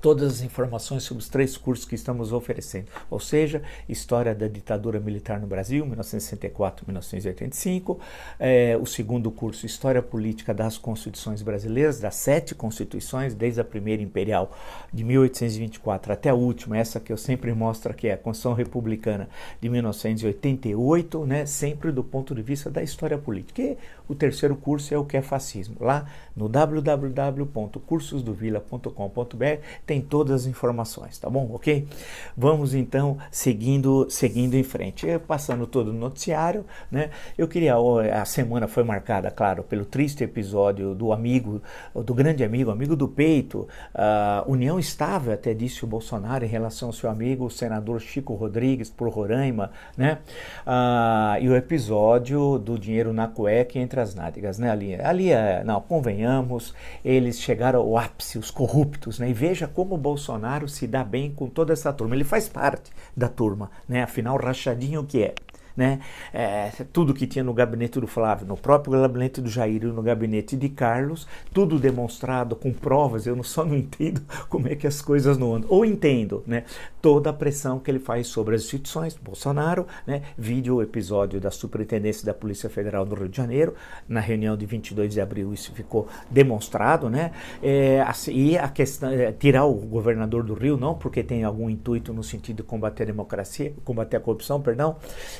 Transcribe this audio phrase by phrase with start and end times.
[0.01, 4.99] todas as informações sobre os três cursos que estamos oferecendo, ou seja, História da Ditadura
[4.99, 7.97] Militar no Brasil, 1964-1985,
[8.39, 14.01] é, o segundo curso, História Política das Constituições Brasileiras, das sete constituições, desde a primeira
[14.01, 14.51] imperial
[14.93, 19.27] de 1824 até a última, essa que eu sempre mostro que é a Constituição Republicana
[19.59, 23.61] de 1988, né, sempre do ponto de vista da história política.
[23.61, 23.77] E
[24.09, 25.77] o terceiro curso é o que é fascismo.
[25.79, 29.45] Lá no www.cursosdovila.com.br
[29.85, 31.47] tem todas as informações, tá bom?
[31.53, 31.87] Ok?
[32.35, 35.05] Vamos então seguindo, seguindo em frente.
[35.05, 37.11] Eu, passando todo o noticiário, né?
[37.37, 37.75] Eu queria,
[38.19, 41.61] a semana foi marcada, claro, pelo triste episódio do amigo,
[41.93, 46.89] do grande amigo, amigo do peito, uh, união estável, até disse o Bolsonaro, em relação
[46.89, 50.17] ao seu amigo, o senador Chico Rodrigues, por Roraima, né?
[50.65, 54.71] Uh, e o episódio do dinheiro na cueca entre as nádegas, né?
[54.71, 56.73] Ali, ali é, não, convenhamos,
[57.03, 59.29] eles chegaram ao ápice, os corruptos, né?
[59.29, 62.15] E veja como o Bolsonaro se dá bem com toda essa turma.
[62.15, 64.03] Ele faz parte da turma, né?
[64.03, 65.35] Afinal, rachadinho que é?
[65.79, 66.01] Né?
[66.33, 70.01] É, tudo que tinha no gabinete do Flávio, no próprio gabinete do Jair e no
[70.01, 73.25] gabinete de Carlos, tudo demonstrado com provas.
[73.25, 75.69] Eu só não entendo como é que as coisas não andam.
[75.71, 76.65] Ou entendo, né?
[77.01, 80.21] Toda a pressão que ele faz sobre as instituições, Bolsonaro, né?
[80.37, 83.73] Vídeo o episódio da Superintendência da Polícia Federal do Rio de Janeiro,
[84.07, 87.31] na reunião de 22 de abril, isso ficou demonstrado, né?
[87.63, 91.69] É, assim, e a questão, é, tirar o governador do Rio, não porque tem algum
[91.69, 94.97] intuito no sentido de combater a democracia, combater a corrupção, perdão,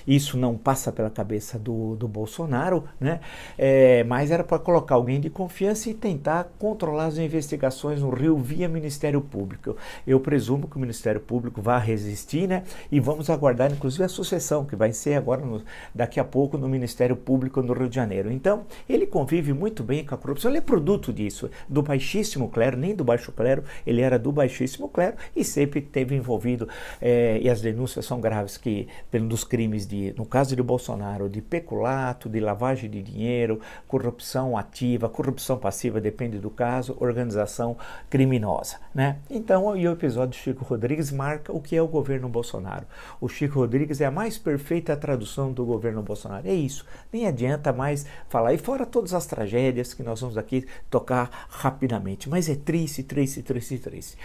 [0.07, 3.19] isso isso não passa pela cabeça do, do Bolsonaro, né?
[3.57, 8.37] É, mas era para colocar alguém de confiança e tentar controlar as investigações no Rio
[8.37, 9.75] via Ministério Público.
[10.05, 12.63] Eu presumo que o Ministério Público vai resistir, né?
[12.91, 15.63] E vamos aguardar, inclusive, a sucessão, que vai ser agora, no,
[15.93, 18.31] daqui a pouco, no Ministério Público no Rio de Janeiro.
[18.31, 22.77] Então, ele convive muito bem com a corrupção, ele é produto disso, do baixíssimo clero,
[22.77, 26.67] nem do baixo clero, ele era do baixíssimo clero e sempre teve envolvido,
[27.01, 31.41] é, e as denúncias são graves, que pelos crimes de no caso de Bolsonaro, de
[31.41, 37.77] peculato, de lavagem de dinheiro, corrupção ativa, corrupção passiva, depende do caso, organização
[38.09, 38.75] criminosa.
[38.93, 39.15] Né?
[39.29, 42.85] Então, e o episódio Chico Rodrigues marca o que é o governo Bolsonaro.
[43.21, 46.45] O Chico Rodrigues é a mais perfeita tradução do governo Bolsonaro.
[46.45, 46.85] É isso.
[47.13, 48.53] Nem adianta mais falar.
[48.53, 52.27] E fora todas as tragédias que nós vamos aqui tocar rapidamente.
[52.27, 54.17] Mas é triste, triste, triste, triste.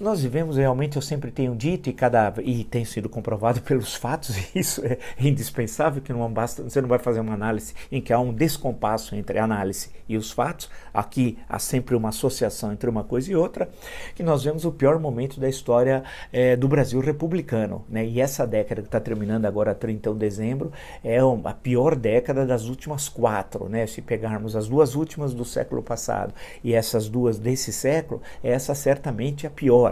[0.00, 4.36] Nós vivemos realmente, eu sempre tenho dito, e, cada, e tem sido comprovado pelos fatos,
[4.36, 8.12] e isso é indispensável, que não basta, você não vai fazer uma análise em que
[8.12, 12.90] há um descompasso entre a análise e os fatos, aqui há sempre uma associação entre
[12.90, 13.68] uma coisa e outra,
[14.16, 16.02] que nós vemos o pior momento da história
[16.32, 17.84] é, do Brasil republicano.
[17.88, 18.04] Né?
[18.04, 20.72] E essa década que está terminando agora, 31 de dezembro,
[21.04, 23.68] é a pior década das últimas quatro.
[23.68, 23.86] Né?
[23.86, 29.46] Se pegarmos as duas últimas do século passado e essas duas desse século, essa certamente
[29.46, 29.83] é a pior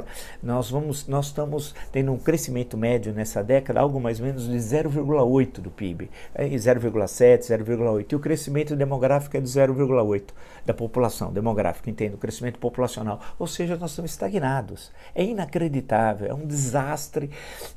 [0.42, 4.56] nós, vamos, nós estamos tendo um crescimento médio nessa década, algo mais ou menos de
[4.56, 8.12] 0,1 0,8 do PIB, é 0,7, 0,8.
[8.12, 10.30] E o crescimento demográfico é de 0,8
[10.64, 13.20] da população demográfica, entendo, crescimento populacional.
[13.38, 14.92] Ou seja, nós estamos estagnados.
[15.14, 17.30] É inacreditável, é um desastre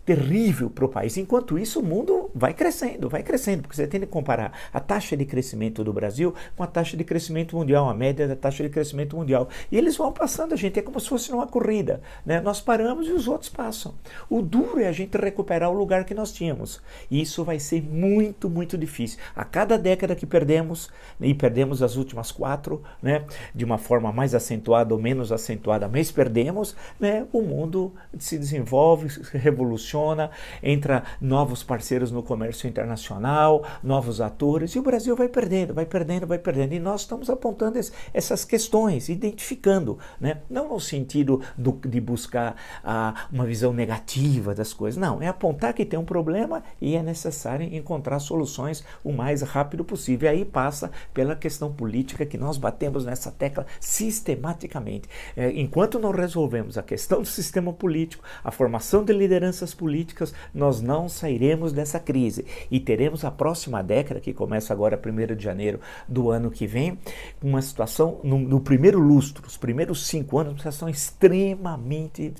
[0.06, 1.18] terrível para o país.
[1.18, 5.18] Enquanto isso, o mundo vai crescendo, vai crescendo, porque você tem que comparar a taxa
[5.18, 8.70] de crescimento do Brasil com a taxa de crescimento mundial, a média da taxa de
[8.70, 9.50] crescimento mundial.
[9.72, 12.02] E eles vão passando a gente, é como se fosse uma corrida.
[12.25, 12.42] Né?
[12.42, 13.94] Nós paramos e os outros passam.
[14.30, 16.81] O duro é a gente recuperar o lugar que nós tínhamos.
[17.10, 19.19] E isso vai ser muito, muito difícil.
[19.36, 24.36] A cada década que perdemos, e perdemos as últimas quatro, né, de uma forma mais
[24.36, 30.31] acentuada ou menos acentuada, mas perdemos, né, o mundo se desenvolve, se revoluciona,
[30.62, 36.28] entra novos parceiros no comércio internacional, novos atores, e o Brasil vai perdendo, vai perdendo,
[36.28, 36.74] vai perdendo.
[36.74, 37.80] E nós estamos apontando
[38.13, 44.74] essas questões, identificando, né, não no sentido do, de buscar ah, uma visão negativa das
[44.74, 49.42] coisas, não, é apontar que tem um problema e é necessário encontrar soluções o mais
[49.42, 50.28] rápido possível.
[50.28, 55.08] E aí passa pela questão política que nós batemos nessa tecla sistematicamente.
[55.38, 60.82] É, enquanto não resolvemos a questão do sistema político, a formação de lideranças políticas, nós
[60.82, 65.80] não sairemos dessa crise e teremos a próxima década, que começa agora 1 de janeiro
[66.08, 67.00] do ano que vem,
[67.42, 71.85] uma situação, no, no primeiro lustro, os primeiros cinco anos, uma situação extremamente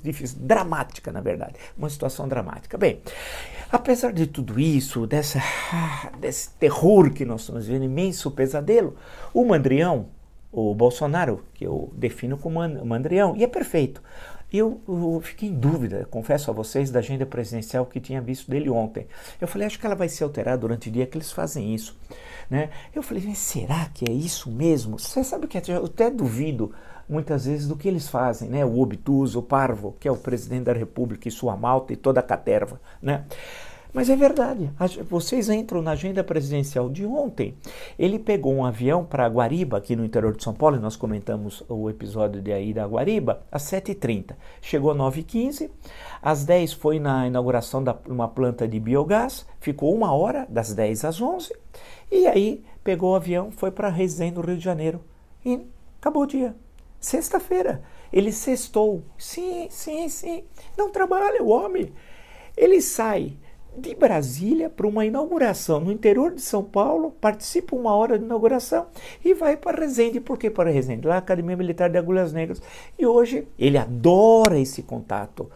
[0.02, 2.76] difícil, dramática, na verdade, uma situação dramática.
[2.76, 3.00] Bem,
[3.70, 5.40] apesar de tudo isso, dessa,
[6.18, 8.96] desse terror que nós estamos vivendo, imenso pesadelo,
[9.32, 10.08] o Mandrião,
[10.52, 14.02] o Bolsonaro, que eu defino como mandrião, e é perfeito.
[14.56, 18.70] Eu, eu, fiquei em dúvida, confesso a vocês, da agenda presidencial que tinha visto dele
[18.70, 19.06] ontem.
[19.40, 21.96] Eu falei, acho que ela vai ser alterada durante o dia que eles fazem isso.
[22.48, 22.70] Né?
[22.94, 24.98] Eu falei, será que é isso mesmo?
[24.98, 25.60] Você sabe o que?
[25.70, 26.72] Eu até duvido
[27.08, 28.64] muitas vezes do que eles fazem, né?
[28.64, 32.20] O obtuso, o parvo, que é o presidente da república e sua malta e toda
[32.20, 33.24] a caterva, né?
[33.96, 34.70] Mas é verdade.
[35.08, 37.56] Vocês entram na agenda presidencial de ontem.
[37.98, 41.64] Ele pegou um avião para Guariba, aqui no interior de São Paulo, e nós comentamos
[41.66, 44.36] o episódio de aí da Guariba, às 7h30.
[44.60, 45.70] Chegou às 9h15.
[46.20, 49.46] Às 10 foi na inauguração de uma planta de biogás.
[49.60, 51.56] Ficou uma hora, das 10 às 11.
[52.12, 55.00] E aí pegou o avião, foi para Resende, no Rio de Janeiro.
[55.42, 55.66] E
[55.98, 56.54] acabou o dia.
[57.00, 57.82] Sexta-feira.
[58.12, 59.02] Ele sextou.
[59.16, 60.44] Sim, sim, sim.
[60.76, 61.94] Não trabalha o homem.
[62.54, 63.38] Ele sai
[63.76, 68.86] de Brasília para uma inauguração no interior de São Paulo, participa uma hora de inauguração
[69.24, 70.20] e vai para Resende.
[70.20, 71.06] Por que para Resende?
[71.06, 72.60] Lá Academia Militar de Agulhas Negras.
[72.98, 75.50] E hoje ele adora esse contato,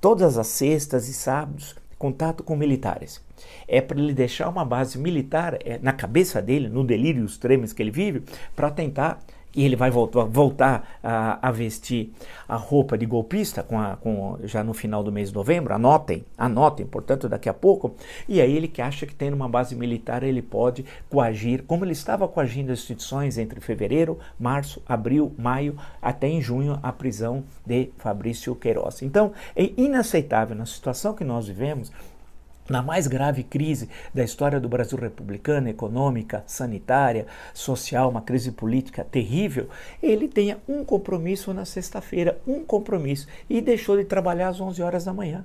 [0.00, 3.22] todas as sextas e sábados, contato com militares.
[3.68, 7.82] É para ele deixar uma base militar é, na cabeça dele, no delírio extremos que
[7.82, 8.22] ele vive,
[8.56, 9.20] para tentar
[9.54, 12.12] e ele vai voltar, voltar a, a, vestir
[12.48, 16.24] a roupa de golpista com a, com, já no final do mês de novembro, anotem,
[16.36, 17.94] anotem, portanto, daqui a pouco,
[18.28, 21.92] e aí ele que acha que tem uma base militar, ele pode coagir, como ele
[21.92, 27.90] estava coagindo as instituições entre fevereiro, março, abril, maio, até em junho, a prisão de
[27.98, 29.02] Fabrício Queiroz.
[29.02, 31.90] Então, é inaceitável na situação que nós vivemos,
[32.70, 39.04] na mais grave crise da história do Brasil republicano, econômica, sanitária, social, uma crise política
[39.04, 39.68] terrível,
[40.00, 45.04] ele tenha um compromisso na sexta-feira, um compromisso, e deixou de trabalhar às 11 horas
[45.04, 45.44] da manhã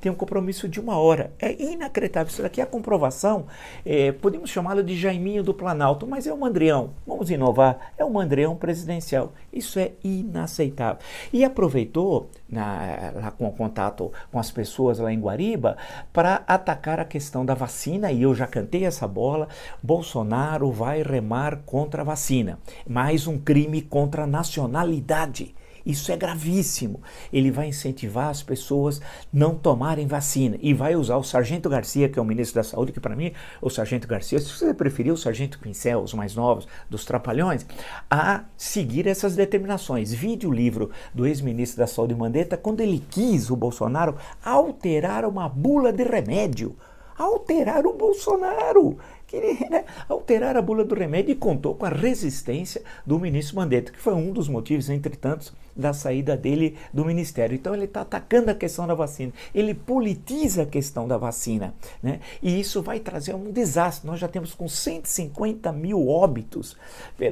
[0.00, 1.32] tem um compromisso de uma hora.
[1.38, 2.30] É inacreditável.
[2.30, 3.46] Isso daqui é a comprovação,
[3.84, 6.90] é, podemos chamá-lo de Jaiminho do Planalto, mas é o Mandrião.
[7.06, 9.32] Vamos inovar, é o Mandrião presidencial.
[9.52, 11.02] Isso é inaceitável.
[11.32, 15.76] E aproveitou, na, lá com o contato com as pessoas lá em Guariba,
[16.12, 19.48] para atacar a questão da vacina, e eu já cantei essa bola.
[19.82, 22.58] Bolsonaro vai remar contra a vacina.
[22.86, 25.54] Mais um crime contra a nacionalidade.
[25.86, 27.00] Isso é gravíssimo.
[27.32, 29.00] Ele vai incentivar as pessoas
[29.32, 32.90] não tomarem vacina e vai usar o Sargento Garcia, que é o ministro da Saúde,
[32.90, 36.66] que para mim, o Sargento Garcia, se você preferir o Sargento Pincel, os mais novos,
[36.90, 37.64] dos Trapalhões,
[38.10, 40.12] a seguir essas determinações.
[40.12, 45.48] Vide o livro do ex-ministro da Saúde Mandetta, quando ele quis, o Bolsonaro, alterar uma
[45.48, 46.76] bula de remédio.
[47.16, 48.98] Alterar o Bolsonaro
[49.40, 53.92] queria né, alterar a bula do remédio e contou com a resistência do ministro Mandetta,
[53.92, 57.54] que foi um dos motivos, entre tantos, da saída dele do ministério.
[57.54, 62.20] Então ele está atacando a questão da vacina, ele politiza a questão da vacina, né?
[62.42, 64.06] e isso vai trazer um desastre.
[64.06, 66.76] Nós já temos com 150 mil óbitos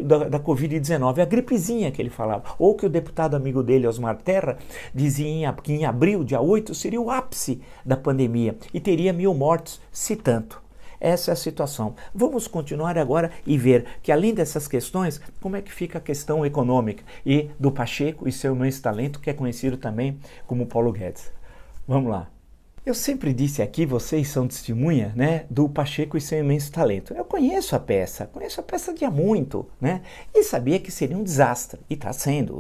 [0.05, 4.19] da, da Covid-19, a gripezinha que ele falava, ou que o deputado amigo dele, Osmar
[4.19, 4.59] Terra,
[4.95, 9.81] dizia que em abril, dia 8, seria o ápice da pandemia e teria mil mortes,
[9.91, 10.64] se tanto.
[11.05, 11.95] Essa é a situação.
[12.15, 16.47] Vamos continuar agora e ver que, além dessas questões, como é que fica a questão
[16.47, 21.31] econômica e do Pacheco e seu imenso talento, que é conhecido também como Paulo Guedes.
[21.87, 22.34] Vamos lá.
[22.87, 27.15] Eu sempre disse aqui, vocês são testemunha, né, do Pacheco e seu imenso talento.
[27.15, 30.03] Eu conheço a peça, conheço a peça de há muito, né,
[30.35, 32.59] e sabia que seria um desastre, e está sendo.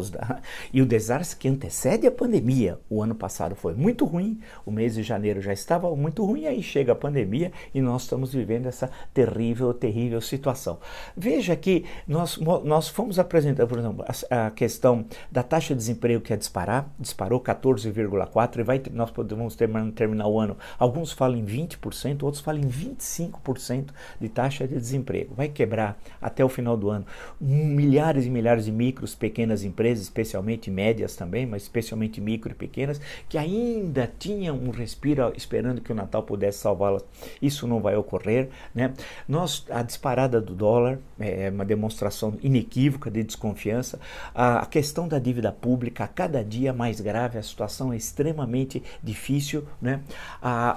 [0.72, 2.80] E o desastre que antecede a pandemia.
[2.88, 6.62] O ano passado foi muito ruim, o mês de janeiro já estava muito ruim, aí
[6.62, 10.78] chega a pandemia e nós estamos vivendo essa terrível, terrível situação.
[11.14, 16.22] Veja que nós, nós fomos apresentar, por exemplo, a, a questão da taxa de desemprego
[16.22, 20.56] que ia disparar, disparou 14,4% e vai, nós podemos terminar terminar o ano.
[20.78, 23.88] Alguns falam em 20%, outros falam em 25%
[24.20, 25.34] de taxa de desemprego.
[25.34, 27.04] Vai quebrar até o final do ano
[27.40, 33.00] milhares e milhares de micros, pequenas empresas, especialmente médias também, mas especialmente micro e pequenas,
[33.28, 37.04] que ainda tinham um respiro esperando que o Natal pudesse salvá-las.
[37.42, 38.48] Isso não vai ocorrer.
[38.74, 38.94] Né?
[39.28, 43.98] Nós, a disparada do dólar é uma demonstração inequívoca de desconfiança.
[44.34, 48.82] A, a questão da dívida pública, a cada dia mais grave, a situação é extremamente
[49.02, 49.64] difícil.
[49.80, 50.00] Né?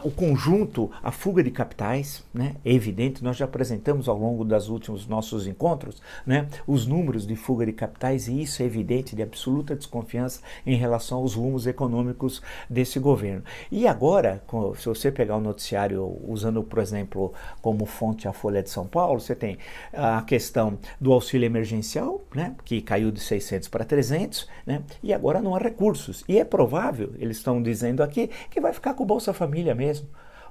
[0.03, 4.69] O conjunto, a fuga de capitais, né, é evidente, nós já apresentamos ao longo dos
[4.69, 9.21] últimos nossos encontros né, os números de fuga de capitais e isso é evidente de
[9.21, 13.43] absoluta desconfiança em relação aos rumos econômicos desse governo.
[13.71, 14.41] E agora,
[14.77, 19.19] se você pegar o noticiário usando, por exemplo, como fonte a Folha de São Paulo,
[19.19, 19.57] você tem
[19.93, 25.41] a questão do auxílio emergencial, né, que caiu de 600 para 300, né, e agora
[25.41, 26.23] não há recursos.
[26.27, 30.07] E é provável, eles estão dizendo aqui, que vai ficar com o Bolsa Família mesmo.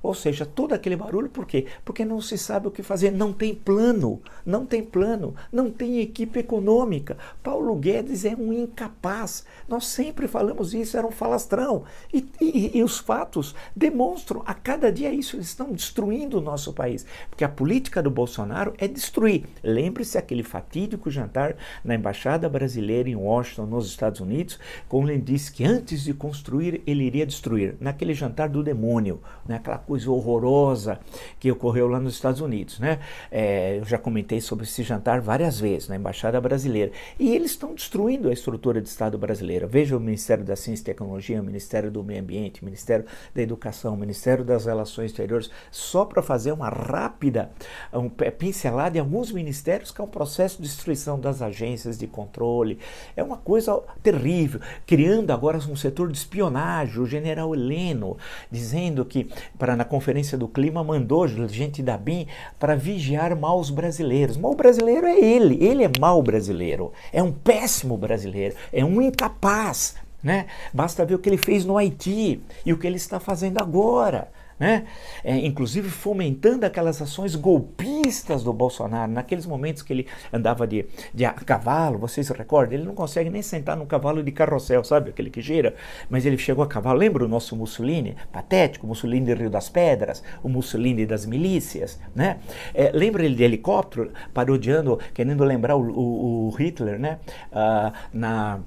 [0.06, 1.66] Ou seja, todo aquele barulho, por quê?
[1.84, 6.00] Porque não se sabe o que fazer, não tem plano, não tem plano, não tem
[6.00, 7.16] equipe econômica.
[7.42, 9.44] Paulo Guedes é um incapaz.
[9.68, 11.84] Nós sempre falamos isso, era um falastrão.
[12.12, 16.72] E, e, e os fatos demonstram a cada dia isso, eles estão destruindo o nosso
[16.72, 17.04] país.
[17.28, 19.44] Porque a política do Bolsonaro é destruir.
[19.62, 24.58] Lembre-se aquele fatídico jantar na Embaixada Brasileira em Washington, nos Estados Unidos,
[24.88, 27.76] quando ele disse que antes de construir, ele iria destruir.
[27.80, 29.56] Naquele jantar do demônio, né?
[29.56, 31.00] aquela coisa coisa horrorosa
[31.40, 32.78] que ocorreu lá nos Estados Unidos.
[32.78, 32.98] Né?
[33.30, 36.92] É, eu já comentei sobre esse jantar várias vezes na Embaixada Brasileira.
[37.18, 39.66] E eles estão destruindo a estrutura de Estado brasileira.
[39.66, 43.42] Veja o Ministério da Ciência e Tecnologia, o Ministério do Meio Ambiente, o Ministério da
[43.42, 47.50] Educação, o Ministério das Relações Exteriores, só para fazer uma rápida
[47.92, 52.78] um, pincelada em alguns ministérios que é um processo de destruição das agências de controle.
[53.16, 54.60] É uma coisa terrível.
[54.86, 58.16] Criando agora um setor de espionagem, o general Heleno,
[58.50, 62.26] dizendo que para na conferência do clima, mandou gente da BIM
[62.58, 64.36] para vigiar maus brasileiros.
[64.36, 69.94] Mal brasileiro é ele, ele é mau brasileiro, é um péssimo brasileiro, é um incapaz.
[70.22, 70.46] Né?
[70.72, 74.28] Basta ver o que ele fez no Haiti e o que ele está fazendo agora
[74.58, 74.86] né?
[75.22, 81.24] É, inclusive fomentando aquelas ações golpistas do Bolsonaro, naqueles momentos que ele andava de, de
[81.44, 82.74] cavalo, vocês se recordam?
[82.74, 85.10] Ele não consegue nem sentar num cavalo de carrossel, sabe?
[85.10, 85.74] Aquele que gira,
[86.08, 86.98] mas ele chegou a cavalo.
[86.98, 88.16] Lembra o nosso Mussolini?
[88.32, 92.38] Patético, Mussolini de Rio das Pedras, o Mussolini das milícias, né?
[92.74, 97.18] É, lembra ele de helicóptero, parodiando, querendo lembrar o, o, o Hitler, né?
[97.52, 98.60] Ah, na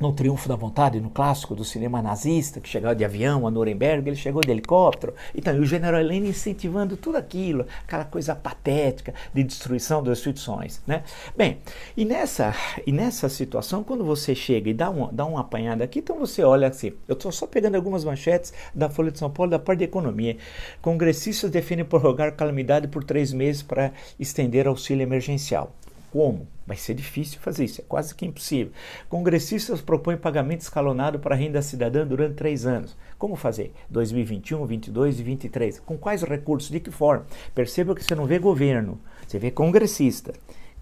[0.00, 4.08] no Triunfo da Vontade, no clássico do cinema nazista, que chegava de avião a Nuremberg,
[4.08, 5.14] ele chegou de helicóptero.
[5.34, 10.82] Então, e o general Helena incentivando tudo aquilo, aquela coisa patética de destruição das instituições.
[10.86, 11.02] Né?
[11.36, 11.58] Bem,
[11.96, 12.54] e nessa,
[12.86, 16.42] e nessa situação, quando você chega e dá, um, dá uma apanhada aqui, então você
[16.42, 19.78] olha assim, eu estou só pegando algumas manchetes da Folha de São Paulo, da parte
[19.78, 20.36] de economia.
[20.82, 25.72] Congressistas definem prorrogar calamidade por três meses para estender auxílio emergencial.
[26.12, 26.46] Como?
[26.66, 28.72] Vai ser difícil fazer isso, é quase que impossível.
[29.08, 32.96] Congressistas propõem pagamento escalonado para a renda cidadã durante três anos.
[33.16, 33.72] Como fazer?
[33.88, 35.80] 2021, 22 e 23.
[35.80, 36.70] Com quais recursos?
[36.70, 37.24] De que forma?
[37.54, 40.32] Perceba que você não vê governo, você vê congressista.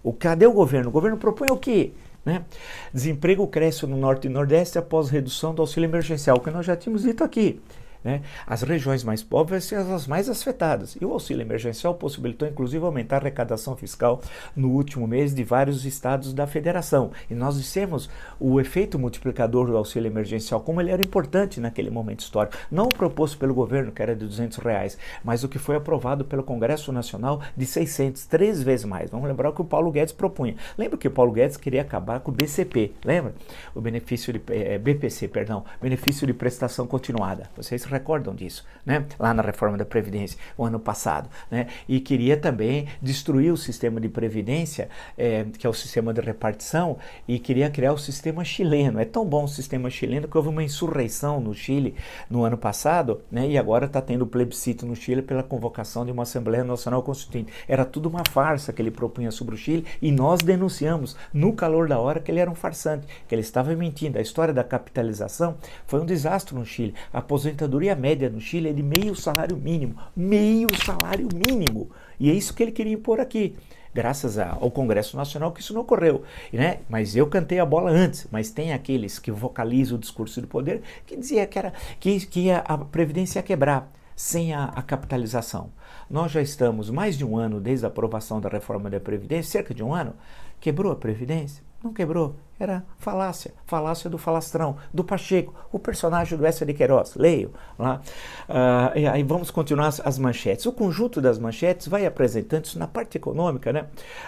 [0.03, 0.89] O, cadê o governo?
[0.89, 1.93] O governo propõe o quê?
[2.25, 2.45] Né?
[2.93, 7.03] Desemprego cresce no Norte e Nordeste após redução do auxílio emergencial, que nós já tínhamos
[7.03, 7.61] dito aqui.
[8.05, 8.21] Né?
[8.47, 10.97] As regiões mais pobres são as mais afetadas.
[11.01, 14.21] E o auxílio emergencial possibilitou, inclusive, aumentar a arrecadação fiscal
[14.55, 17.11] no último mês de vários estados da federação.
[17.31, 22.21] E nós dissemos o efeito multiplicador do auxílio emergencial, como ele era importante naquele momento
[22.21, 22.57] histórico.
[22.71, 26.25] Não o proposto pelo governo, que era de 200 reais, mas o que foi aprovado
[26.25, 29.11] pelo Congresso Nacional de 600, três vezes mais.
[29.11, 30.57] Vamos lembrar o que o Paulo Guedes propunha.
[30.77, 33.35] Lembra que o Paulo Guedes queria acabar com o BCP, lembra?
[33.75, 37.49] O benefício de é, eh, BPC, perdão, benefício de prestação continuada.
[37.57, 39.07] Vocês recordam disso, né?
[39.19, 41.29] lá na reforma da Previdência, o ano passado.
[41.51, 41.69] Né?
[41.89, 46.99] E queria também destruir o sistema de Previdência, é, que é o sistema de repartição,
[47.27, 48.99] e queria criar o sistema chileno.
[48.99, 51.95] É tão bom o sistema chileno que houve uma insurreição no Chile
[52.29, 53.49] no ano passado, né?
[53.49, 57.53] e agora está tendo plebiscito no Chile pela convocação de uma Assembleia Nacional Constituinte.
[57.69, 61.89] Era tudo uma farsa que ele propunha sobre o Chile, e nós denunciamos no calor
[61.89, 64.19] da hora que ele era um farsante, que ele estava mentindo.
[64.19, 66.95] A história da capitalização foi um desastre no Chile.
[67.13, 69.97] A aposentadoria aposentadoria média no Chile é de meio salário mínimo.
[70.17, 71.91] Meio salário mínimo.
[72.19, 73.57] E é isso que ele queria impor aqui
[73.93, 76.81] graças ao Congresso Nacional que isso não ocorreu, né?
[76.89, 80.83] Mas eu cantei a bola antes, mas tem aqueles que vocalizam o discurso do poder
[81.07, 85.71] que dizia que era que, que a previdência ia quebrar sem a, a, capitalização.
[86.11, 89.73] Nós já estamos mais de um ano desde a aprovação da reforma da Previdência, cerca
[89.73, 90.15] de um ano,
[90.61, 91.63] quebrou a Previdência?
[91.83, 92.35] Não quebrou.
[92.59, 97.17] Era falácia, falácia do falastrão, do Pacheco, o personagem do Essa de Queiroz.
[97.17, 98.01] Leio lá.
[98.49, 100.65] Uh, e aí vamos continuar as, as, manchetes.
[100.65, 103.87] O conjunto das manchetes vai apresentando isso na parte econômica, né?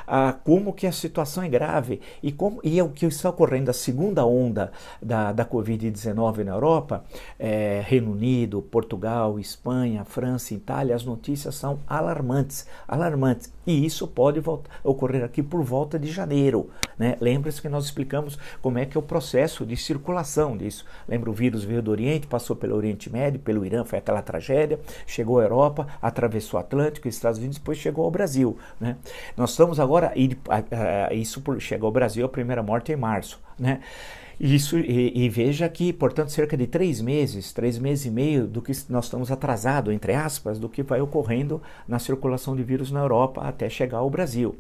[0.09, 3.71] Uh, como que a situação é grave e, como, e é o que está ocorrendo,
[3.71, 7.05] a segunda onda da, da Covid-19 na Europa,
[7.39, 13.53] é, Reino Unido, Portugal, Espanha, França, Itália, as notícias são alarmantes, alarmantes.
[13.67, 16.71] E isso pode voltar, ocorrer aqui por volta de janeiro.
[16.99, 17.17] Né?
[17.21, 18.16] Lembre-se que nós explicamos
[18.63, 20.85] como é que é o processo de circulação disso.
[21.09, 24.79] Lembra, o vírus veio do Oriente, passou pelo Oriente Médio, pelo Irã, foi aquela tragédia,
[25.07, 28.57] chegou à Europa, atravessou o Atlântico, Estados Unidos, depois chegou ao Brasil.
[28.81, 28.97] Né?
[29.37, 30.13] Nós estamos agora,
[31.13, 33.41] isso chegou ao Brasil, a primeira morte em março.
[33.59, 33.81] Né?
[34.39, 38.61] Isso, e, e, veja que, portanto, cerca de três meses, três meses e meio do
[38.61, 43.01] que nós estamos atrasados, entre aspas, do que vai ocorrendo na circulação de vírus na
[43.01, 44.55] Europa até chegar ao Brasil.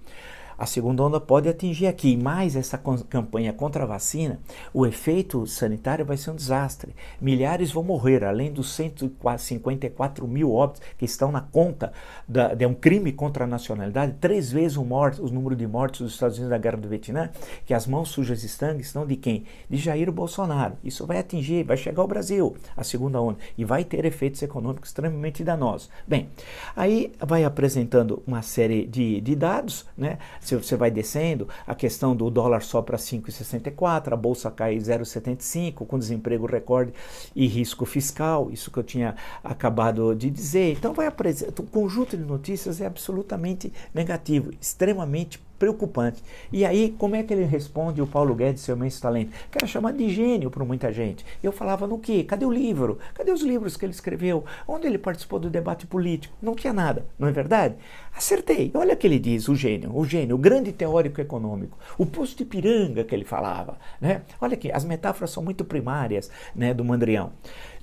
[0.58, 4.40] A segunda onda pode atingir aqui, mais essa campanha contra a vacina,
[4.72, 6.94] o efeito sanitário vai ser um desastre.
[7.20, 11.92] Milhares vão morrer, além dos 154 mil óbitos que estão na conta
[12.26, 16.00] da, de um crime contra a nacionalidade, três vezes o, morte, o número de mortes
[16.00, 17.28] dos Estados Unidos da Guerra do Vietnã,
[17.66, 19.44] que as mãos sujas de sangue estão de quem?
[19.68, 20.78] De Jair Bolsonaro.
[20.82, 24.88] Isso vai atingir, vai chegar ao Brasil, a segunda onda, e vai ter efeitos econômicos
[24.88, 25.90] extremamente danosos.
[26.06, 26.30] Bem,
[26.75, 30.18] aí vai apresentando uma série de, de dados, né?
[30.47, 35.87] Se você vai descendo, a questão do dólar só para 5,64, a bolsa cai 0,75,
[35.87, 36.93] com desemprego recorde
[37.35, 40.73] e risco fiscal, isso que eu tinha acabado de dizer.
[40.73, 46.22] Então vai apresentar, o conjunto de notícias é absolutamente negativo, extremamente preocupante.
[46.52, 49.30] E aí, como é que ele responde o Paulo Guedes, seu imenso talento?
[49.50, 51.25] Que era chamado de gênio por muita gente.
[51.42, 52.25] Eu falava no quê?
[52.25, 52.98] Cadê o livro?
[53.14, 54.44] Cadê os livros que ele escreveu?
[54.66, 56.36] Onde ele participou do debate político?
[56.40, 57.76] Não tinha nada, não é verdade?
[58.14, 58.70] Acertei.
[58.75, 61.78] Olha o que ele diz, o gênio, o gênio, o grande teórico econômico.
[61.98, 63.76] O posto de piranga que ele falava.
[64.00, 64.22] Né?
[64.40, 67.32] Olha aqui, as metáforas são muito primárias né, do Mandrião.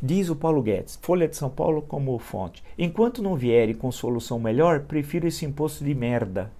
[0.01, 2.63] Diz o Paulo Guedes, Folha de São Paulo como fonte.
[2.77, 6.51] Enquanto não vierem com solução melhor, prefiro esse imposto de merda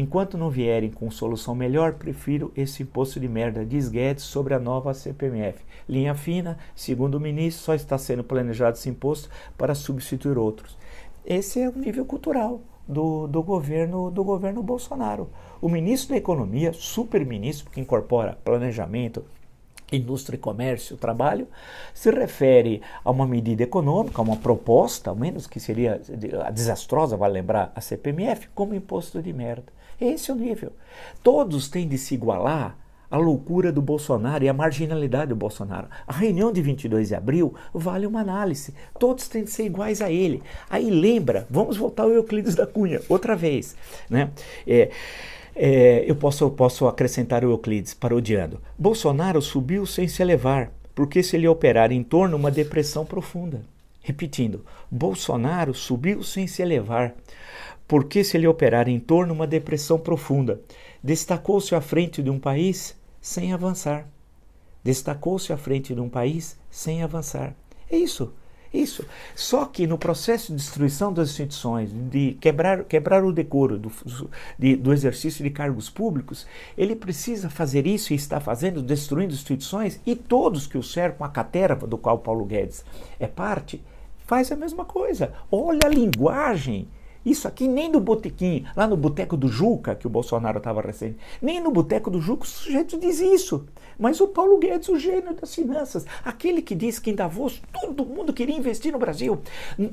[0.00, 4.58] Enquanto não vierem com solução melhor, prefiro esse imposto de merda, diz Guedes sobre a
[4.60, 5.58] nova CPMF.
[5.88, 10.78] Linha fina, segundo o ministro, só está sendo planejado esse imposto para substituir outros.
[11.26, 15.30] Esse é o nível cultural do, do, governo, do governo Bolsonaro.
[15.60, 19.24] O ministro da Economia, super-ministro, que incorpora planejamento,
[19.90, 21.48] indústria e comércio, trabalho,
[21.92, 26.00] se refere a uma medida econômica, a uma proposta, ao menos que seria
[26.54, 29.76] desastrosa, vale lembrar, a CPMF, como imposto de merda.
[30.00, 30.72] Esse é o nível.
[31.22, 32.76] Todos têm de se igualar
[33.10, 35.88] à loucura do Bolsonaro e à marginalidade do Bolsonaro.
[36.06, 38.74] A reunião de 22 de abril vale uma análise.
[38.98, 40.42] Todos têm de ser iguais a ele.
[40.68, 43.74] Aí lembra, vamos voltar ao Euclides da Cunha, outra vez.
[44.10, 44.30] Né?
[44.66, 44.90] É,
[45.56, 48.60] é, eu, posso, posso acrescentar o Euclides parodiando.
[48.78, 53.62] Bolsonaro subiu sem se elevar, porque se ele operar em torno uma depressão profunda.
[54.00, 57.14] Repetindo, Bolsonaro subiu sem se elevar,
[57.88, 60.60] porque se ele operar em torno uma depressão profunda,
[61.02, 64.06] destacou-se à frente de um país sem avançar.
[64.84, 67.54] Destacou-se à frente de um país sem avançar.
[67.90, 68.32] É isso.
[68.72, 69.06] Isso.
[69.34, 73.90] Só que no processo de destruição das instituições, de quebrar, quebrar o decoro do,
[74.58, 76.46] de, do exercício de cargos públicos,
[76.76, 81.30] ele precisa fazer isso e está fazendo, destruindo instituições, e todos que o cercam, a
[81.30, 82.84] caterva do qual Paulo Guedes
[83.18, 83.82] é parte,
[84.26, 85.32] faz a mesma coisa.
[85.50, 86.86] Olha a linguagem
[87.30, 91.18] isso aqui nem no botequim, lá no boteco do Juca, que o Bolsonaro estava recente,
[91.40, 93.66] nem no boteco do Juca o sujeito diz isso.
[93.98, 98.06] Mas o Paulo Guedes, o gênio das finanças, aquele que diz que em Davos todo
[98.06, 99.40] mundo queria investir no Brasil.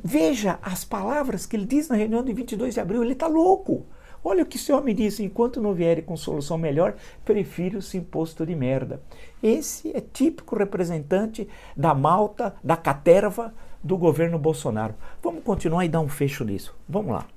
[0.04, 3.86] Veja as palavras que ele diz na reunião de 22 de abril, ele está louco.
[4.28, 8.44] Olha o que esse homem diz: enquanto não vier com solução melhor, prefiro esse imposto
[8.44, 9.00] de merda.
[9.42, 13.54] Esse é típico representante da malta, da caterva
[13.86, 14.96] do governo Bolsonaro.
[15.22, 16.76] Vamos continuar e dar um fecho nisso.
[16.90, 17.28] Vamos lá.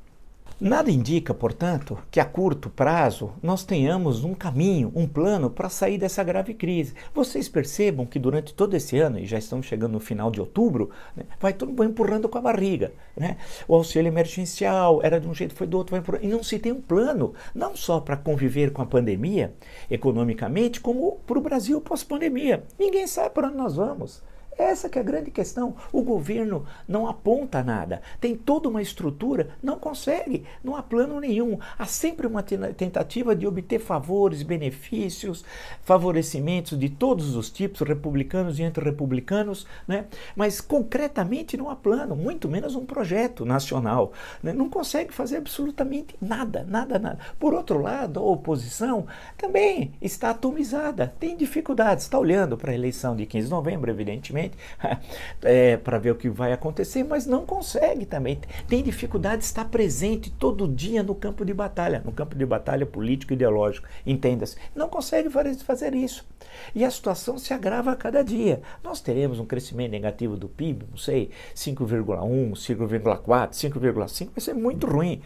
[0.59, 5.99] Nada indica, portanto, que a curto prazo nós tenhamos um caminho, um plano para sair
[5.99, 6.95] dessa grave crise.
[7.15, 10.91] Vocês percebam que durante todo esse ano, e já estamos chegando no final de outubro,
[11.15, 12.93] né, vai todo mundo empurrando com a barriga.
[13.15, 13.37] Né?
[13.69, 16.25] O auxílio emergencial era de um jeito, foi do outro, vai empurrando.
[16.25, 19.55] E não se tem um plano, não só para conviver com a pandemia
[19.89, 22.65] economicamente, como para o Brasil pós-pandemia.
[22.77, 24.27] Ninguém sabe para onde nós vamos.
[24.59, 25.77] Essa que é a grande questão.
[25.93, 28.03] O governo não aponta nada.
[28.21, 30.45] Tem toda uma estrutura, não consegue.
[30.65, 31.59] Não há plano nenhum.
[31.79, 35.45] Há sempre uma tentativa de obter favores, benefícios,
[35.83, 40.07] favorecimentos de todos os tipos, republicanos e antirrepublicanos, né?
[40.35, 44.13] mas concretamente não há plano, muito menos um projeto nacional.
[44.43, 44.53] Né?
[44.53, 47.19] Não consegue fazer absolutamente nada, nada, nada.
[47.39, 53.15] Por outro lado, a oposição também está atomizada, tem dificuldades, está olhando para a eleição
[53.15, 54.48] de 15 de novembro, evidentemente,
[55.43, 58.39] é, para ver o que vai acontecer, mas não consegue também.
[58.67, 62.87] Tem dificuldade de estar presente todo dia no campo de batalha, no campo de batalha
[62.87, 64.57] político e ideológico, entenda-se.
[64.75, 65.29] Não consegue
[65.65, 66.27] fazer isso.
[66.75, 68.61] E a situação se agrava a cada dia.
[68.83, 74.87] Nós teremos um crescimento negativo do PIB, não sei, 5,1, 5,4, 5,5, vai ser muito
[74.87, 75.23] ruim.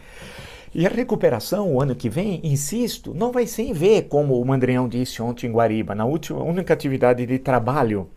[0.75, 4.89] E a recuperação o ano que vem, insisto, não vai ser em como o Mandrião
[4.89, 8.09] disse ontem em Guariba, na última única atividade de trabalho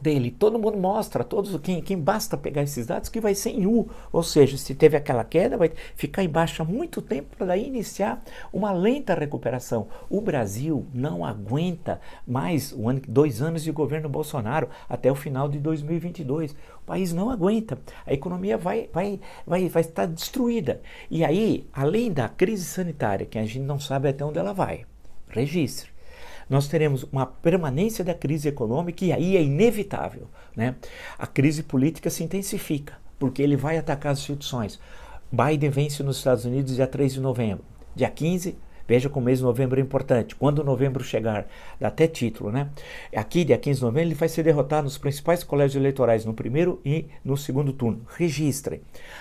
[0.00, 0.30] dele.
[0.30, 3.88] Todo mundo mostra, todos quem, quem basta pegar esses dados que vai ser em U,
[4.12, 8.70] ou seja, se teve aquela queda, vai ficar em baixa muito tempo para iniciar uma
[8.72, 9.88] lenta recuperação.
[10.08, 15.58] O Brasil não aguenta mais ano, dois anos de governo Bolsonaro até o final de
[15.58, 16.52] 2022.
[16.52, 17.78] O país não aguenta.
[18.06, 20.80] A economia vai, vai, vai, vai estar destruída.
[21.10, 24.84] E aí, além da crise sanitária, que a gente não sabe até onde ela vai,
[25.28, 25.97] registre
[26.48, 30.28] nós teremos uma permanência da crise econômica e aí é inevitável.
[30.56, 30.74] Né?
[31.18, 34.80] A crise política se intensifica, porque ele vai atacar as instituições.
[35.30, 37.64] Biden vence nos Estados Unidos dia 3 de novembro.
[37.94, 38.56] Dia 15,
[38.88, 40.34] Veja como o mês de novembro é importante.
[40.34, 41.46] Quando novembro chegar,
[41.78, 42.70] dá até título, né?
[43.14, 46.80] Aqui, dia 15 de novembro, ele vai ser derrotado nos principais colégios eleitorais, no primeiro
[46.82, 48.00] e no segundo turno.
[48.16, 48.80] Registrem.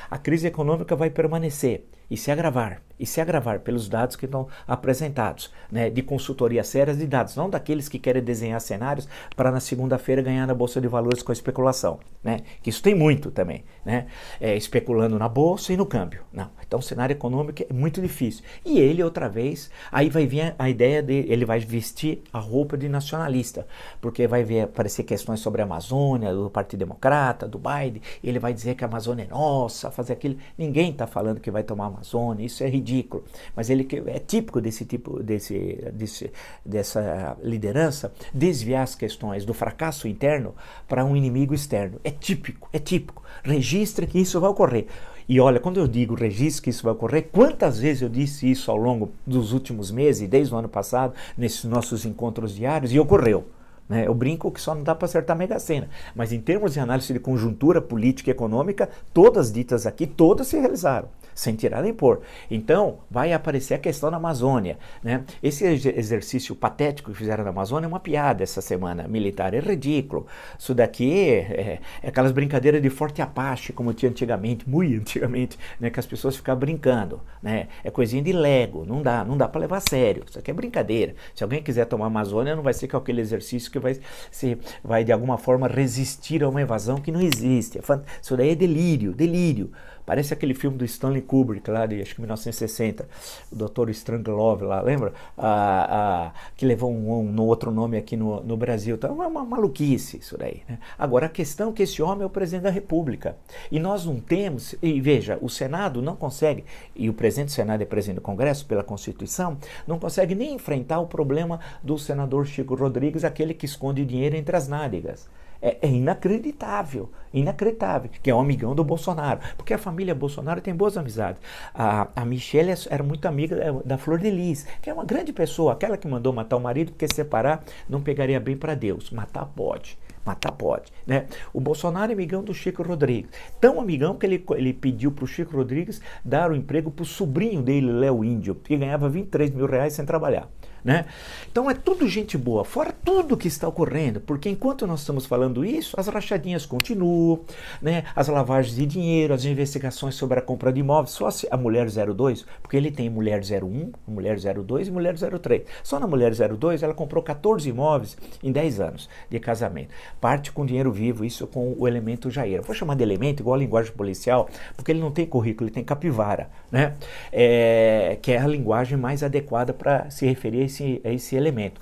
[0.10, 4.48] A crise econômica vai permanecer e se agravar, e se agravar pelos dados que estão
[4.67, 9.60] apresentados, né, de consultoria sérias de dados, não daqueles que querem desenhar cenários para na
[9.60, 14.08] segunda-feira ganhar na Bolsa de Valores com especulação, né, que isso tem muito também, né,
[14.39, 18.43] é, especulando na Bolsa e no câmbio, não, então o cenário econômico é muito difícil,
[18.65, 22.78] e ele outra vez, aí vai vir a ideia de, ele vai vestir a roupa
[22.78, 23.67] de nacionalista,
[24.02, 28.54] porque vai ver, aparecer questões sobre a Amazônia, do Partido Democrata, do Biden, ele vai
[28.54, 31.97] dizer que a Amazônia é nossa, fazer aquilo, ninguém está falando que vai tomar
[32.44, 33.24] Isso é ridículo.
[33.56, 36.32] Mas ele é típico desse tipo, desse, desse,
[36.66, 40.54] dessa liderança, desviar as questões do fracasso interno
[40.88, 42.00] para um inimigo externo.
[42.04, 43.24] É típico, é típico.
[43.44, 44.88] Registre que isso vai ocorrer.
[45.30, 48.72] E olha, quando eu digo registre que isso vai ocorrer, quantas vezes eu disse isso
[48.72, 53.46] ao longo dos últimos meses, desde o ano passado, nesses nossos encontros diários, e ocorreu.
[53.90, 54.08] Né?
[54.08, 55.90] Eu brinco que só não dá para acertar a Mega Sena.
[56.16, 60.58] Mas em termos de análise de conjuntura política e econômica, todas ditas aqui, todas se
[60.58, 62.21] realizaram sem tirar nem pôr.
[62.50, 64.78] Então, vai aparecer a questão da Amazônia.
[65.04, 65.23] Né?
[65.41, 70.26] Esse exercício patético que fizeram na Amazônia é uma piada essa semana militar, é ridículo.
[70.58, 75.91] Isso daqui é, é aquelas brincadeiras de forte apache, como tinha antigamente, muito antigamente, né?
[75.91, 77.21] que as pessoas ficavam brincando.
[77.41, 77.67] Né?
[77.84, 80.23] É coisinha de Lego, não dá, não dá para levar a sério.
[80.28, 81.13] Isso aqui é brincadeira.
[81.36, 83.95] Se alguém quiser tomar Amazônia, não vai ser com aquele exercício que vai,
[84.32, 87.78] se, vai de alguma forma resistir a uma evasão que não existe.
[87.78, 87.82] É
[88.19, 89.71] isso daí é delírio, delírio.
[90.08, 93.10] Parece aquele filme do Stanley Kubrick, lá de acho que 1960,
[93.52, 93.89] o Dr.
[93.89, 95.12] Strangelove lá, lembra?
[95.38, 98.96] Ah, ah, que levou um, um, outro nome aqui no, no Brasil.
[98.96, 100.63] Então é uma maluquice isso daí.
[100.65, 100.80] Né?
[100.98, 103.36] Agora, a questão é que esse homem é o presidente da República.
[103.70, 106.63] E nós não temos, e veja, o Senado não consegue,
[106.96, 111.02] e o presidente do Senado é presidente do Congresso pela Constituição, não consegue nem enfrentar
[111.02, 115.28] o problema do senador Chico Rodrigues, aquele que esconde dinheiro entre as nádegas.
[115.62, 120.76] É, é, inacreditável, inacreditável, que é um amigão do Bolsonaro, porque a família Bolsonaro tem
[120.76, 121.41] boas amizades.
[121.74, 125.74] A, a Michelle era muito amiga da Flor de Lis, que é uma grande pessoa,
[125.74, 129.10] aquela que mandou matar o marido, porque separar não pegaria bem para Deus.
[129.10, 129.98] Matar pode.
[130.26, 131.26] Matar pode, né?
[131.54, 133.32] O Bolsonaro é amigão do Chico Rodrigues.
[133.62, 137.06] Tão amigão que ele, ele pediu para o Chico Rodrigues dar o emprego para o
[137.06, 140.50] sobrinho dele, Léo Índio, que ganhava 23 mil reais sem trabalhar.
[140.84, 141.06] Né?
[141.52, 145.66] Então é tudo gente boa, fora tudo que está ocorrendo, porque enquanto nós estamos falando
[145.66, 147.42] isso, as rachadinhas continuam,
[147.82, 148.04] né?
[148.16, 152.46] as lavagens de dinheiro, as investigações sobre a compra de imóveis, só a mulher 02,
[152.62, 155.63] porque ele tem mulher 01, mulher 02 e mulher 03.
[155.84, 159.90] Só na mulher 02 ela comprou 14 imóveis em 10 anos de casamento.
[160.22, 162.62] Parte com dinheiro vivo, isso com o elemento Jair.
[162.62, 165.84] Vou chamar de elemento igual a linguagem policial, porque ele não tem currículo, ele tem
[165.84, 166.96] capivara, né?
[167.32, 171.82] É, que é a linguagem mais adequada para se referir esse a esse elemento.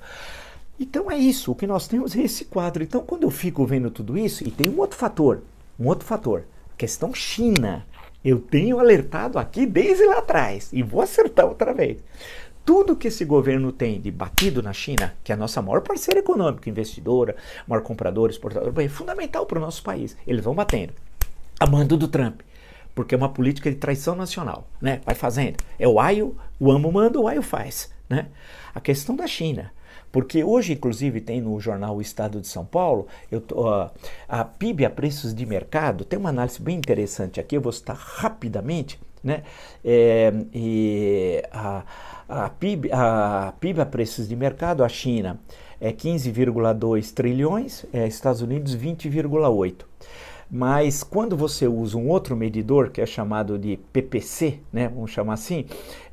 [0.80, 2.82] Então é isso, o que nós temos é esse quadro.
[2.82, 5.42] Então quando eu fico vendo tudo isso, e tem um outro fator,
[5.78, 6.44] um outro fator,
[6.76, 7.86] questão China.
[8.24, 11.98] Eu tenho alertado aqui desde lá atrás e vou acertar outra vez.
[12.66, 16.18] tudo que esse governo tem de batido na China, que é a nossa maior parceira
[16.18, 20.16] econômica, investidora, maior compradora, exportadora, é fundamental para o nosso país.
[20.26, 20.92] Eles vão batendo.
[21.60, 22.40] A mando do Trump.
[22.92, 24.66] Porque é uma política de traição nacional.
[24.80, 25.00] Né?
[25.06, 25.58] Vai fazendo.
[25.78, 27.88] É o aio, o amo manda, o aio faz.
[28.08, 28.28] Né?
[28.74, 29.72] A questão da China.
[30.12, 33.06] Porque hoje, inclusive, tem no jornal O Estado de São Paulo,
[33.46, 33.90] tô, uh,
[34.28, 37.96] a PIB a preços de mercado, tem uma análise bem interessante aqui, eu vou citar
[37.96, 39.42] rapidamente, né?
[39.84, 41.84] É, e a,
[42.28, 45.38] a, PIB, a PIB a preços de mercado, a China
[45.80, 49.84] é 15,2 trilhões, é, Estados Unidos 20,8.
[50.48, 55.34] Mas quando você usa um outro medidor, que é chamado de PPC, né, vamos chamar
[55.34, 55.66] assim,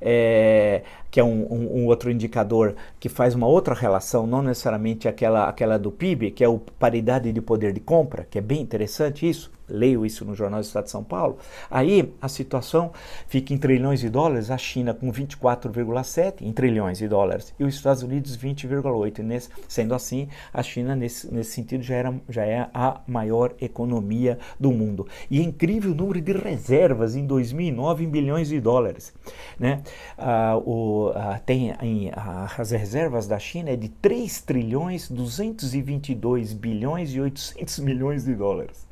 [0.03, 5.07] é, que é um, um, um, outro indicador que faz uma outra relação, não necessariamente
[5.07, 8.61] aquela, aquela do PIB, que é o paridade de poder de compra, que é bem
[8.61, 11.37] interessante isso, leio isso no Jornal do Estado de São Paulo,
[11.69, 12.91] aí a situação
[13.27, 17.75] fica em trilhões de dólares, a China com 24,7 em trilhões de dólares e os
[17.75, 19.49] Estados Unidos 20,8.
[19.67, 24.71] Sendo assim, a China nesse, nesse sentido já, era, já é a maior economia do
[24.71, 25.07] mundo.
[25.29, 29.13] E é incrível o número de reservas em 2009 em bilhões de dólares.
[29.59, 29.81] Né?
[30.17, 36.53] Ah, o, ah, tem em, ah, as reservas da China é de 3 trilhões 222
[36.53, 38.87] bilhões e 800 milhões de dólares.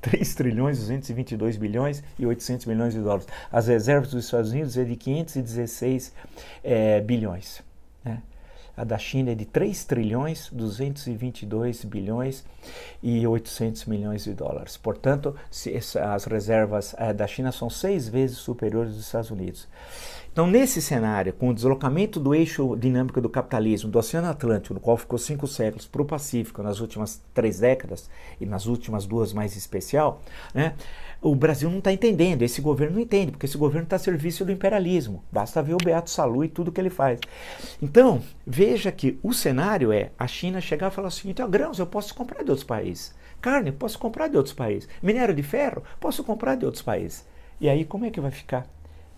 [0.00, 3.26] 3 trilhões 222 bilhões e 800 milhões de dólares.
[3.50, 6.12] As reservas dos Estados Unidos é de 516
[6.62, 7.62] é, bilhões.
[8.04, 8.22] Né?
[8.76, 12.44] A da China é de 3 trilhões 222 bilhões
[13.02, 14.76] e 800 milhões de dólares.
[14.76, 15.34] Portanto,
[16.14, 19.66] as reservas é, da China são seis vezes superiores dos Estados Unidos.
[20.36, 24.80] Então, nesse cenário, com o deslocamento do eixo dinâmico do capitalismo do Oceano Atlântico, no
[24.80, 29.32] qual ficou cinco séculos, para o Pacífico nas últimas três décadas, e nas últimas duas
[29.32, 30.20] mais especial,
[30.52, 30.74] né,
[31.22, 34.44] o Brasil não está entendendo, esse governo não entende, porque esse governo está a serviço
[34.44, 35.24] do imperialismo.
[35.32, 37.18] Basta ver o Beato Salu e tudo que ele faz.
[37.80, 41.78] Então, veja que o cenário é a China chegar e falar o seguinte: oh, grãos
[41.78, 45.42] eu posso comprar de outros países, carne eu posso comprar de outros países, minério de
[45.42, 47.24] ferro posso comprar de outros países.
[47.58, 48.66] E aí, como é que vai ficar?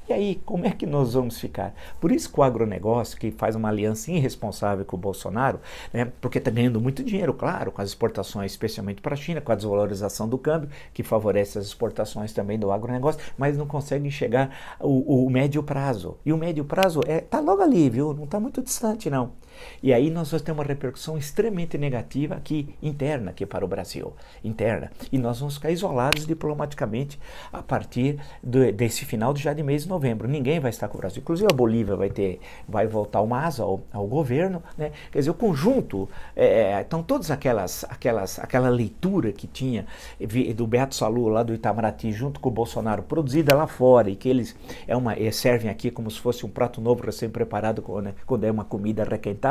[0.08, 1.74] E aí, como é que nós vamos ficar?
[2.00, 5.60] Por isso que o agronegócio, que faz uma aliança irresponsável com o Bolsonaro,
[5.92, 9.52] né, porque está ganhando muito dinheiro, claro, com as exportações, especialmente para a China, com
[9.52, 14.76] a desvalorização do câmbio, que favorece as exportações também do agronegócio, mas não consegue enxergar
[14.80, 16.16] o, o médio prazo.
[16.24, 18.14] E o médio prazo está é, tá logo ali, viu?
[18.14, 19.32] Não está muito distante, não.
[19.82, 24.12] E aí nós vamos ter uma repercussão extremamente negativa aqui, interna, aqui para o Brasil,
[24.44, 24.90] interna.
[25.12, 27.18] E nós vamos ficar isolados diplomaticamente
[27.52, 30.28] a partir do, desse final de já de mês de novembro.
[30.28, 31.20] Ninguém vai estar com o Brasil.
[31.20, 34.92] Inclusive a Bolívia vai ter, vai voltar uma asa ao, ao governo, né?
[35.10, 39.86] Quer dizer, o conjunto, é, é então todas aquelas, aquelas, aquela leitura que tinha
[40.54, 44.28] do Beato Salu lá do Itamaraty junto com o Bolsonaro produzida lá fora e que
[44.28, 47.82] eles é uma, servem aqui como se fosse um prato novo recém-preparado
[48.26, 49.47] quando é uma comida requentada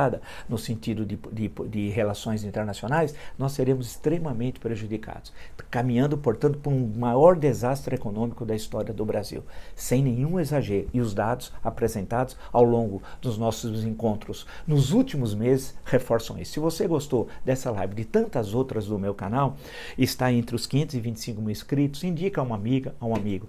[0.47, 5.33] no sentido de, de, de relações internacionais, nós seremos extremamente prejudicados,
[5.69, 9.43] caminhando, portanto, para um maior desastre econômico da história do Brasil,
[9.75, 10.87] sem nenhum exagero.
[10.93, 16.53] E os dados apresentados ao longo dos nossos encontros nos últimos meses reforçam isso.
[16.53, 19.57] Se você gostou dessa live, de tantas outras do meu canal,
[19.97, 23.47] está entre os 525 mil inscritos, indica a uma amiga, a um amigo.